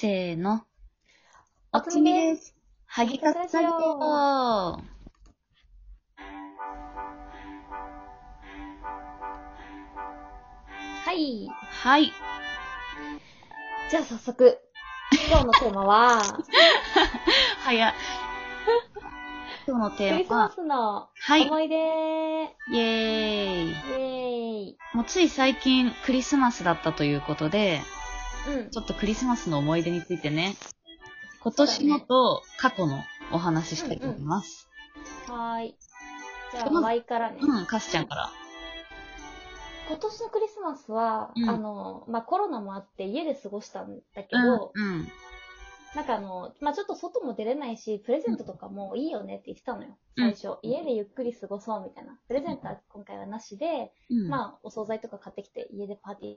[0.00, 0.62] せーの。
[1.74, 2.56] おつみです。
[2.86, 3.98] はぎかつラジオ。
[3.98, 4.80] は
[11.04, 11.50] はい。
[11.98, 12.12] い。
[13.90, 14.58] じゃあ早速、
[15.28, 16.22] 今日のテーマは、
[17.62, 17.94] 早い。
[19.66, 21.42] 今日のクテーマは、リスマスのはい。
[21.46, 23.68] 思い出、イェーイ。
[23.68, 24.78] イェーイ。
[24.94, 27.82] もうつい最近クリスマスだったということで、
[28.48, 28.78] うんち。
[28.78, 30.56] ょっとクリスマスの思い出についてね、
[31.40, 34.68] 今年のと過去のお話ししたいと思います。
[35.28, 35.76] はーい。
[36.52, 37.38] じゃあ、うん Y からね。
[37.40, 38.30] うん、かすちゃんから。
[39.88, 45.08] 今年のクリスマスは、うんあの、まあ、コロナもあって家で過ごしたんだけうんど、、うん。
[45.96, 50.58] なんかあの、まあ、ちょっと外も出れないし、プレゼントとかもいいよねって言ってたのよ、最初。
[50.62, 52.16] 家でゆっくり過ごそうみたいな。
[52.28, 53.92] プレゼントは今回はなしで、
[54.28, 56.36] まあ、お惣菜とか買ってきて家でパーティー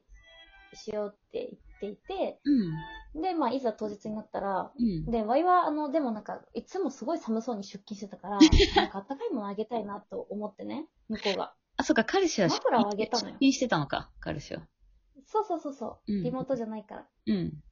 [0.76, 1.50] しようって
[1.82, 3.22] 言っていて、うん。
[3.22, 5.06] で、まあ、いざ当日になったら、うん。
[5.06, 8.40] で、ワイは、あの、でもなんか、いつもすごい寒そうに出勤してたから、
[8.76, 11.54] なんかあったかいものあげたいなと思ってね、向こうが。
[11.78, 14.68] あ、そっか、彼氏はマフラーをあげたのよ出勤してたのか、彼氏は。
[15.26, 17.08] そうそうそうそう、うんリモートじゃないから。
[17.28, 17.64] うん。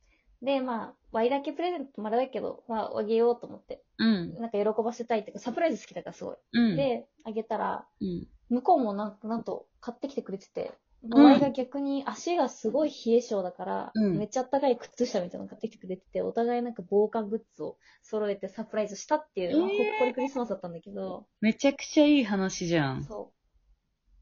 [0.42, 3.84] で、まあ、ワイだけプレゼントもらうけど、まあ、あげようと思って。
[3.98, 4.36] うん。
[4.36, 6.36] なんか喜ばせたいっていうか、サプライズ好きだからすごい。
[6.54, 6.76] うん。
[6.76, 8.28] で、あげたら、うん。
[8.50, 23.04] 向こうもなんなんと買ってきてくれてて、うんワイが逆に足がすごい冷え性だから、うんめっちゃあったかい靴下みたいなの買ってきてくれてて、お互いなんか防寒グッズを揃えてサプライズしたっていう、まあえーほっこりクリスマスだったんだけど、めちゃくちゃいい話じゃん。
[23.04, 23.32] そ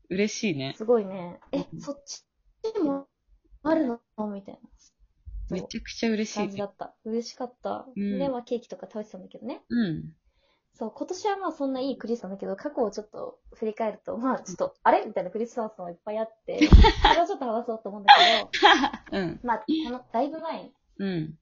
[0.10, 0.78] 嬉しいねう、。
[0.78, 1.40] すごいね。
[1.52, 2.24] えう、んそっち
[2.82, 3.08] も
[3.64, 4.00] あるの？
[4.34, 4.62] みたいな。
[5.50, 6.46] めちゃくちゃ嬉しいね。
[6.46, 6.96] 感じだった。
[7.04, 7.88] 嬉しかった。
[7.96, 9.64] うんで、まあケーキとか食べてたんだけどね。
[9.68, 10.14] うん。
[10.74, 15.06] そう、今年はまあそんないいクリスマスだけど、過去をちょっと振り返ると、まあちょっと、あれ？
[15.06, 16.60] みたいなクリスマスもいっぱいあって、
[17.04, 18.14] それをちょっと話そうと思うんだ
[19.12, 19.40] けど、 うん。
[19.44, 21.40] まあ、この、だいぶ前に、うん。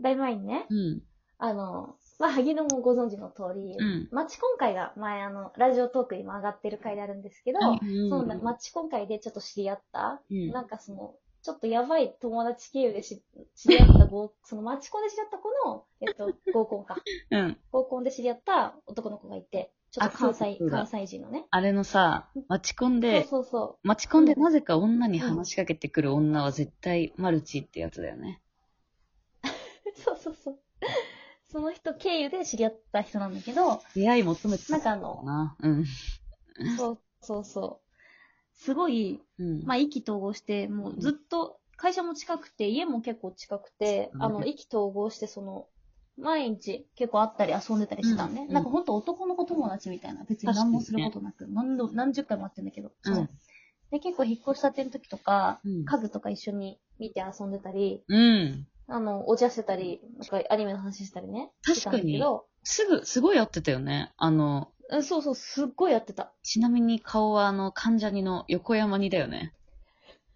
[0.00, 1.02] だいぶ前にね、うん。
[1.38, 13.22] あの、まあ、萩野もご存知の通り、うんマチコン会が前あの、ラジオトークにも上がってる回であるんですけど、うんそのマチコン会でちょっと知り合った、うんなんかその、ちょっとやばい友達経由でし
[13.54, 16.96] 知り合った合、そのマチコンで知り合った子の、えっと、 合コンか。
[17.30, 17.56] うん。
[17.72, 21.44] 合コンで知り合った男の子がいて、ちょっと関あ西そ、うだ関西人のね。
[21.50, 28.40] あれのさ、マチコンで、そうそうそマチコンでなぜか女に話しかけてくる女は絶対マルチってやつだよね。
[29.44, 29.48] う。
[29.98, 30.58] そうそうそう。
[31.50, 35.56] その人経由で知り合った人なんだけど、出会い求めてたのな。
[35.60, 35.86] うん。
[36.76, 37.87] そうそうそう。
[38.58, 39.64] すごい、うん。
[39.64, 45.66] まあ、意気投合して、もうずっと、会社も近くて、家も結構近くて、うんあの、意気投合して、その、
[46.20, 48.46] 毎日結構会ったり遊んでたりしてたのね。
[48.48, 50.24] うんなんかほんと男の子友達みたいな。
[50.24, 52.90] 別に何もすることなく、何度、何十回も会ってんだけど。
[53.04, 53.30] うん。
[53.92, 58.66] で、結構引っ越したての時とか、うん家具とか一緒に見て遊んでたり、うん。
[58.88, 61.52] あの、お茶してたり、なんかアニメの話したりね。
[61.62, 64.12] 確かにしてたんだけど、すぐ、すごいやってたよね。
[64.16, 66.32] あの、うんそうそう、すっごいやってた。
[66.42, 69.52] ちなみに顔はあの、関ジャニの横山にだよね。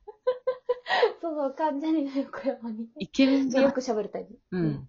[1.21, 2.89] そうそう、関ジャニの横山に。
[2.99, 4.39] イケメンじゃよく喋るタイプ。
[4.51, 4.89] うん。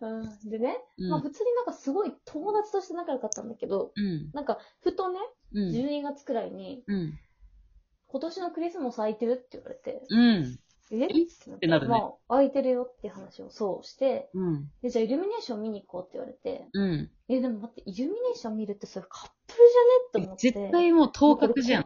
[0.00, 0.50] うん。
[0.50, 4.30] でね、うんまあ普通になんかすごい友達として仲良かったんだけど、うん。
[4.32, 5.18] なんかふとね、
[5.52, 5.70] うん。
[5.70, 7.18] 12月くらいに、うん。
[8.06, 10.58] 今年のクリスマス空いてるって言われて、うん。
[10.90, 10.96] え？
[11.04, 11.06] え？
[11.06, 14.70] ってなるねまあ、空いてるよって話をそうして、うん。
[14.82, 17.10] で、じゃあイルミネーション見に行こうって言われて、うん。
[17.28, 20.26] え、でも待って、イルミネーション見るってそれカップルじゃね？
[20.26, 20.50] って思って。
[20.50, 21.84] 絶対もう頭角じゃん。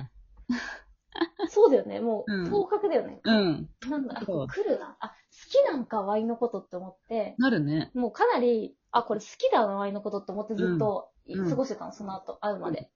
[1.48, 2.00] そうだよね。
[2.00, 3.20] もうんう、頭角だよね。
[3.24, 3.70] うん。
[3.88, 4.96] なんだ、あそう来るな。
[5.00, 5.14] あ、好
[5.50, 7.90] きなんか、ワイのことって思って、なるね。
[7.94, 12.90] もうかなり、あ、これ好きだな、ワイのことって思ってずっとうん過ごしてたの、その後、会うまで。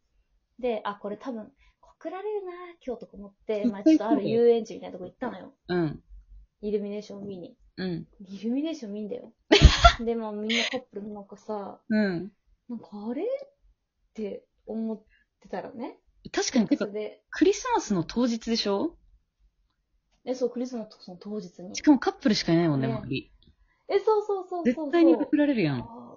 [0.58, 1.52] で、あ、これ多分、
[1.98, 2.52] 告られるな、
[2.84, 5.52] 今日とか思って、まあちょっとある遊園地みたいなとこ行ったのよ。
[5.68, 6.02] うん。
[6.60, 7.56] イルミネーション見に。
[7.76, 8.06] うん。
[8.20, 9.32] イルミネーション見んだよ。
[10.04, 12.32] で、まあみんなカップルなんかさ、うん。
[12.68, 13.26] なんかあれっ
[14.14, 15.02] て思っ
[15.40, 15.98] てたらね。
[16.32, 16.68] 確かに、
[17.30, 18.96] クリスマスの当日でしょ
[20.24, 21.82] え、そう、クリスマスの当日にし。
[21.82, 23.32] かもカップルしかいないもんね、周り。
[23.88, 24.84] え、そうそうそうそうそう。
[24.86, 26.07] 絶対に告られるやん。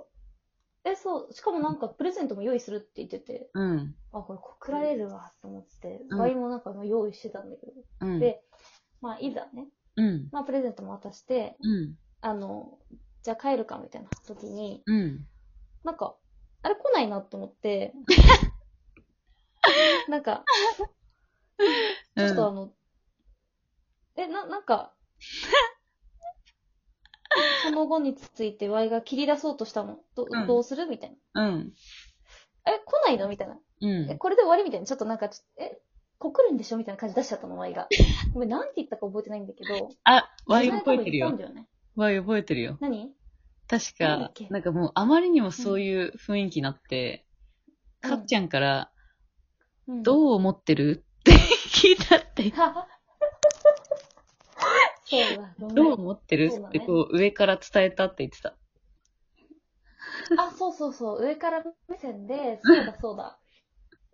[0.83, 3.95] え、そう、しかもなんかプレゼントも用意するって言ってて、うん。
[4.11, 8.19] あ、これ告られるわと思って、うんワインもなんか用意してたんだけど、うん。
[8.19, 8.41] で
[9.01, 10.29] まあいざね、うん。
[10.31, 11.95] まあプレゼントも渡して、うん。
[12.21, 12.77] あの、
[13.23, 15.25] じゃあ帰るかみたいな時に、うん。
[15.83, 16.15] なんか、
[16.61, 17.93] あれ来ないなと思って、
[20.09, 20.43] なんか、
[22.17, 22.71] ちょっとあの、
[24.15, 24.93] え、な、なんか、
[27.63, 29.99] その後についてワイが切り出そうとしたの。
[30.15, 31.47] どうんどうするみたいな。
[31.47, 31.73] うん。
[32.65, 33.59] え、来ないのみたいな。
[33.81, 34.15] うんえ、。
[34.17, 34.85] これで終わりみたいな。
[34.85, 35.81] ちょっとなんかちょ、え、
[36.19, 37.87] 告るんでしょみたいな感じ出しちゃったの、ワイが。
[38.33, 39.89] ごめん、なんて言ったか覚えてないんだけど。
[40.03, 41.37] あ、ワイ覚えてるよ。
[41.95, 42.77] ワイ覚えてるよ。
[42.79, 43.13] 何？
[43.67, 47.25] 確かなんかもうあまりにもそういう雰囲気になって、
[48.03, 48.91] うんかっちゃんから、
[49.87, 51.03] うんどう思ってる？
[51.19, 52.51] って聞いたって。
[55.75, 56.49] どう思ってる？
[56.49, 58.55] ねってこう上から伝えたって言ってた。
[60.37, 63.37] あ、そうそうそう、上から目線で、そうだそうだ。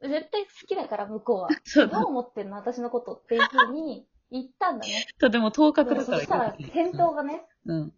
[0.02, 1.50] 絶対好きだから、向こうは。
[1.66, 5.08] そうどう思ってんの私のことっていう風に言ったんだね。
[5.20, 5.30] だ。
[5.30, 7.94] でも当確だからそしたら、返答がね、うん。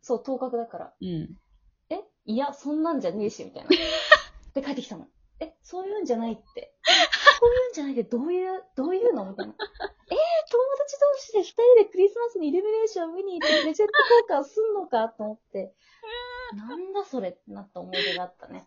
[0.00, 0.94] そう、当確だから。
[1.00, 1.36] うん。
[1.90, 3.70] えいや、そんなんじゃねえし、みたいな。
[4.54, 5.08] で、帰ってきたの。
[5.40, 6.74] え、そういうんじゃないって。
[7.40, 9.24] そういうんじゃないって、どういう、どういうの？
[9.26, 9.54] みたいな。
[10.10, 10.16] えー、
[10.50, 13.92] 友達同士で二人でクリスマスにイルミネーション見に行ってプレゼント
[14.26, 15.74] 交換すんのかと思って。
[16.56, 18.60] なんだそれってなった思い出があったね。
[18.60, 18.66] で、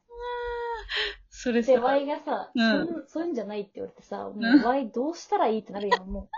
[1.30, 6.30] それさ、Y がさ、うんそういうんじゃないって言われてさ、もうんう Y どうしたらいいってなるやん、も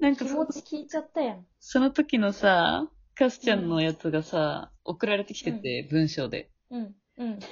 [0.00, 0.02] う。
[0.02, 1.46] なんかそ気持ち聞いちゃったやん。
[1.58, 6.50] その時のさ、カスちゃんのやつがさ、送られてきてて、文章で。
[6.70, 7.38] うん、うん。
[7.40, 7.48] ちょっ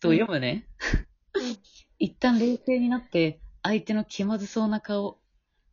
[0.00, 0.66] と読むね。
[1.34, 1.42] うん
[2.00, 5.18] 一旦冷静になって、相手の気まずそうな顔。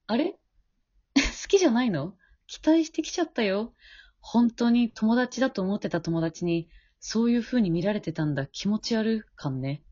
[0.08, 0.32] あれ？
[1.16, 2.14] 好きじゃないの？
[2.48, 3.74] 期待してきちゃったよ。
[4.20, 8.48] 本当に友達だと思ってた友達に、そういう風に見られてたんだ。
[8.48, 9.84] 気持ち悪かんね。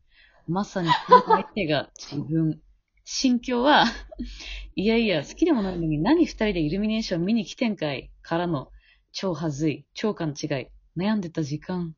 [0.46, 2.60] まさに相手が 自分。
[3.04, 3.84] 心境は、
[4.76, 8.70] いやいや、好きでもないのに何二人でイルミネーション見に来てんかいからの、
[9.12, 11.94] 超はずい、超勘違い、悩んでた時間。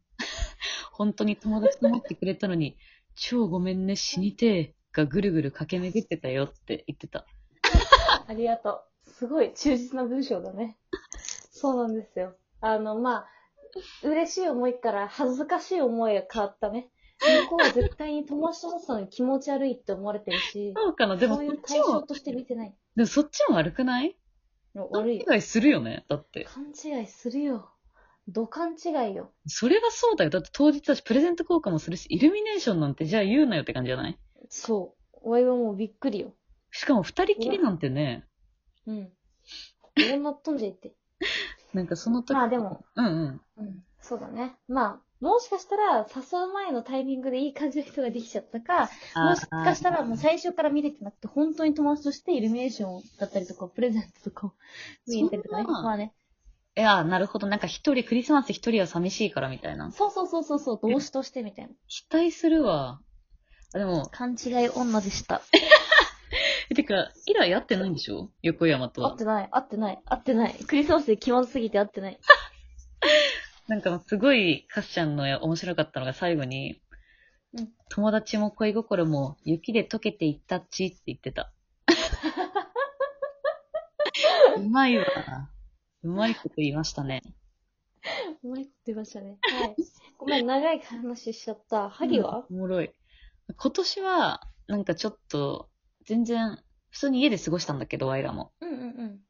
[0.92, 2.76] 本当に友達と思ってくれたのに、
[3.14, 7.26] 超ごめんね、死にてえ、がぐるぐる駆け巡ってたよって言ってた。
[8.26, 9.10] ありがとう。
[9.10, 10.78] すごい忠実な文章だね。
[11.50, 12.34] そうなんですよ。
[12.60, 13.28] あの、まあ、
[14.02, 16.90] 嬉しい思いから恥ずかしい思いが変わったね。
[17.42, 22.74] 向こうは絶対に友達と思ってたのに気持ち悪いって思われてるし、そうかなでもそういう対象として見てない。
[22.94, 24.16] でもそっちも悪くない？
[24.74, 25.24] 悪いよ。
[25.26, 26.44] 勘違いするよねだって。
[26.44, 27.70] 勘違いするよ。
[28.28, 29.32] ど勘違いよ。
[29.46, 30.30] それはそうだよ。
[30.30, 34.18] だって当日だし、プレゼント交換もするし、イルミネーションなんてじゃあ言うなよって感じじゃない？
[34.48, 35.18] そう。
[35.22, 36.32] おいはもうびっくりよ。
[36.70, 38.24] しかも二人きりなんてね、
[38.86, 39.12] うん。
[39.96, 40.92] 俺もっとんじゃいって。
[41.74, 42.34] なんかその時。
[42.34, 42.84] まあでも。
[42.94, 43.40] うんうん。
[43.56, 43.84] うん。
[44.00, 44.56] そうだね。
[44.68, 54.52] まあ、もしかしたら誘う前のタイミングでいい感じの人ができちゃったか、もしかしたらもう最初から見れてなくて、本当に友達としてイルミネーションだったりとか、プレゼントとかを
[55.08, 55.64] 見に行ったりとかね。
[55.64, 56.12] まあね。
[56.76, 57.46] いや、なるほど。
[57.46, 59.90] なんか一人、クリスマス一人は寂しいからみたいな。
[59.90, 61.70] そうそうそうそうそう、動詞としてみたいな。
[61.88, 63.00] 期待するわ。
[63.76, 65.42] あでも、勘違い女でした。
[66.70, 68.30] えてか、以来会ってないんでしょ？
[68.42, 69.18] 横山とは合っ。
[69.18, 70.54] てない、合ってない、合ってない。
[70.66, 72.18] クリスマスで気まずすぎて合ってない。
[73.68, 76.80] なんかすごい、カスちゃんの面白かったのが最後に、
[77.52, 81.52] うん友達も恋心も雪で溶けていったっちって言ってた。
[84.56, 85.04] うまいわ。
[86.02, 87.22] うまいこと言いましたね。
[88.42, 89.38] うまいこと言いましたね。
[89.42, 89.76] はい。
[90.18, 91.88] ごめん、長い話しちゃった。
[91.90, 92.44] 萩は？
[92.50, 92.90] おもろい。
[93.54, 95.70] 今年は、なんかちょっと、
[96.04, 96.58] 全然、
[96.90, 98.52] 普通に家で過ごしたんだけど、ワイらも。
[98.60, 99.20] うんうんうん。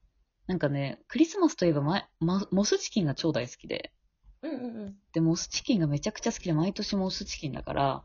[0.47, 3.93] なんかね、クリスマスといえば、ま、ま、モスチキンが超大好きで。
[4.43, 4.97] うんうんうん。
[5.13, 8.05] で、モスチキンがめちゃくちゃ好きで、毎年モスチキンだから、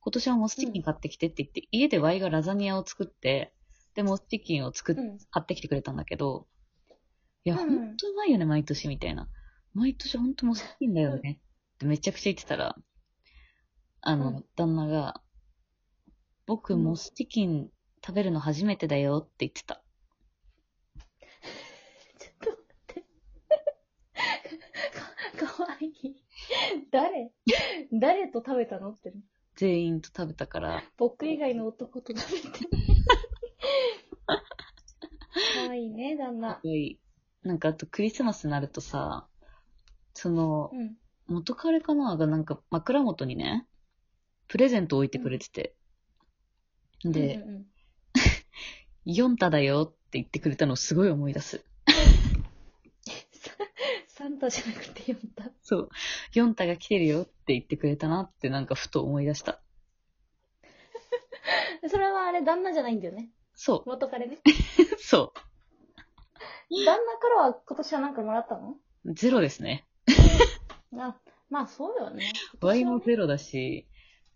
[0.00, 3.52] 今年はモスチキン買ってきてって言って、家でワイがラザニアを作って、
[3.94, 6.46] で、モスチキンを作っ、うん買ってきてくれたんだけど、
[7.44, 9.28] いや、うんほんとうまいよね、毎年、みたいな。
[9.74, 11.40] 毎年ほんとモスチキンだよね。
[11.74, 12.76] ってめちゃくちゃ言ってたら、
[14.00, 15.22] あの、うん旦那が、
[16.48, 17.68] 僕、うんモスチキン
[18.02, 19.82] 食べるの初めてだよって言ってた。
[22.18, 23.04] ちょっと待って。
[25.38, 26.16] か、かわいい。
[26.90, 27.32] 誰？
[27.92, 29.12] 誰と食べたのって。
[29.56, 32.48] 全員と食べたから、僕以外の男と食べて。
[34.26, 36.60] かわいいね、旦那す。
[36.66, 36.98] ごい、
[37.42, 39.28] なんかあとクリスマスになるとさ、
[40.14, 40.96] その、うん。
[41.26, 43.66] 元彼かながなんか枕元にね、
[44.46, 45.74] プレゼント置いてくれてて。
[47.04, 47.66] で、うんうんうん
[49.04, 51.64] ヨンタだよって言ってくれたのをすごい思い出す。
[54.08, 55.50] サンタじゃなくて読んだ。
[55.62, 55.88] そう。
[56.34, 59.60] ヨンタが来てるよって言ってくれたなってなんかふと思い出した。
[61.88, 63.30] それはあれ、旦那じゃないんだよね。
[63.54, 64.38] そ元彼ね。
[64.44, 64.98] う。
[64.98, 65.32] そ
[66.70, 68.76] 旦那からは今年はなんかもらったの？
[69.04, 69.14] う。
[69.14, 69.86] ゼロですね。
[70.98, 71.16] あ、
[71.48, 72.32] まあそうよね。
[72.60, 73.86] ワイもゼロだし、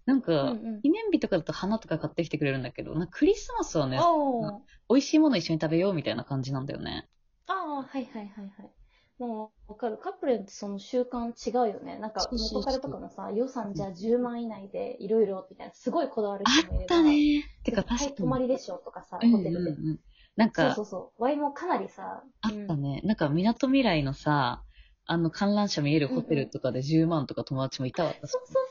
[0.07, 0.83] なんうか、んうん。
[0.83, 4.63] 記念日とかだと花とか買ってきてくれるんだけど、なんかクリスマスはね、おー。
[4.89, 7.09] 美味しいもの一緒に食べようみたいな感じなんだよね。
[7.47, 8.71] ああ、はいはいはいはい。
[9.19, 9.99] もう、わかる。
[9.99, 11.99] カップルってその習慣違うよね。
[11.99, 16.95] なんか、そうそうそう元彼とかもさ、予算じゃあ10万以内でいろいろみたいな、すごいこだわる人もいれば。
[16.95, 17.03] あった。
[17.03, 17.45] ね。
[17.65, 18.17] てか確かに。
[18.17, 19.71] 泊まりでしょとかさ、うんうんホテルで。
[19.71, 20.01] うん。
[20.37, 21.23] なんか、そうそうそう。
[21.23, 23.01] ワイもかなりさ、あったね。
[23.05, 24.63] なんか、港未来のさ、
[25.05, 28.13] あの観覧車見えるホテルとかで10万とか友達もいたわ。
[28.13, 28.62] そうそうそうそう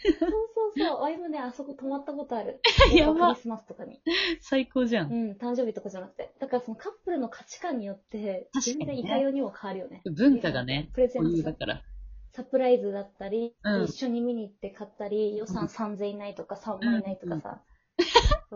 [0.00, 0.12] そう。
[0.18, 0.36] そうそ
[0.68, 1.00] うそう。
[1.00, 2.60] ワイもね、あそこ泊まったことある。
[2.94, 4.00] やクリスマスとかに。
[4.40, 5.02] 最高じゃ。
[5.02, 6.32] うんん、誕生日とかじゃなくて。
[6.38, 10.02] だからそのカップルの価値観によって、全然いかようにも変わるよね。
[10.04, 11.82] 文化がね、プレゼントだから。
[12.32, 17.62] サプライズだったり、うん一緒に見に行って買ったり、予算3000以内とか3万以内とかさ。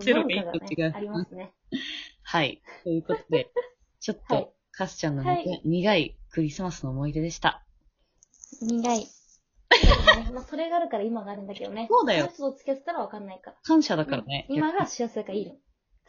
[0.01, 1.53] ゼロが文化が一個違うね、ありますね。
[2.23, 2.63] はい。
[2.85, 3.51] ということで、
[4.01, 7.65] ちょっはいと、カスちゃんのはい苦いクリスマスの思い出でした。
[8.61, 9.07] 苦い。
[9.83, 11.87] ね まあ、それがあるから今があるんだけどね。
[11.91, 13.57] そうだよその人と付き合ってたらわかんないから。
[13.63, 14.47] 感謝だからね。
[14.49, 15.57] うん今が幸せだからいいの。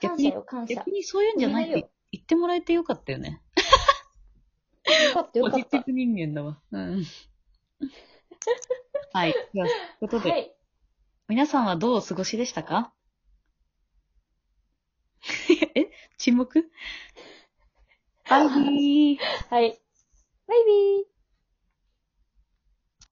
[0.01, 0.75] 感謝よ、感謝。
[0.75, 3.41] 逆にそういうんじゃないよ言ってもらえてよかったよね。
[5.07, 5.79] よかったよかった。
[5.81, 6.61] ポジ人間だわ。
[6.71, 7.03] うん。
[9.13, 9.33] はい。
[9.53, 10.55] では、ということで、はい。
[11.27, 12.93] 皆さんはどうお過ごしでしたか？
[15.75, 15.89] え？
[16.17, 16.69] 沈黙？
[18.29, 19.79] バイビーはい。
[20.47, 21.12] バイビー。